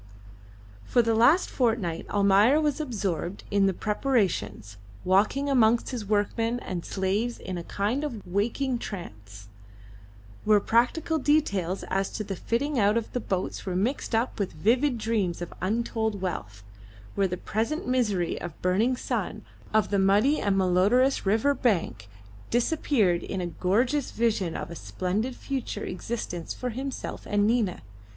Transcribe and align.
For 0.83 1.03
the 1.03 1.13
last 1.13 1.47
fortnight 1.51 2.07
Almayer 2.09 2.59
was 2.59 2.81
absorbed 2.81 3.43
in 3.51 3.67
the 3.67 3.71
preparations, 3.73 4.77
walking 5.05 5.47
amongst 5.47 5.89
his 5.91 6.05
workmen 6.07 6.59
and 6.61 6.83
slaves 6.83 7.37
in 7.37 7.55
a 7.55 7.63
kind 7.63 8.03
of 8.03 8.25
waking 8.25 8.79
trance, 8.79 9.47
where 10.43 10.59
practical 10.59 11.19
details 11.19 11.83
as 11.83 12.09
to 12.13 12.23
the 12.23 12.35
fitting 12.35 12.79
out 12.79 12.97
of 12.97 13.13
the 13.13 13.19
boats 13.19 13.63
were 13.67 13.75
mixed 13.75 14.15
up 14.15 14.39
with 14.39 14.53
vivid 14.53 14.97
dreams 14.97 15.39
of 15.39 15.53
untold 15.61 16.19
wealth, 16.19 16.63
where 17.13 17.27
the 17.27 17.37
present 17.37 17.87
misery 17.87 18.41
of 18.41 18.59
burning 18.63 18.97
sun, 18.97 19.43
of 19.71 19.91
the 19.91 19.99
muddy 19.99 20.39
and 20.41 20.57
malodorous 20.57 21.27
river 21.27 21.53
bank 21.53 22.09
disappeared 22.49 23.21
in 23.21 23.39
a 23.39 23.45
gorgeous 23.45 24.09
vision 24.09 24.55
of 24.57 24.71
a 24.71 24.75
splendid 24.75 25.35
future 25.35 25.83
existence 25.85 26.55
for 26.55 26.71
himself 26.71 27.27
and 27.29 27.45
Nina. 27.45 27.83